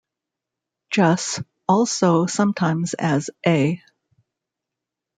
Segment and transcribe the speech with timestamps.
[0.89, 3.83] Juss., also sometimes as A.